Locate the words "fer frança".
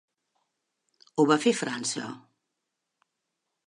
1.45-2.11